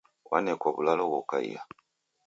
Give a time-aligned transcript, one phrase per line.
[0.29, 1.61] W'anekwa w'ulalo ghokaia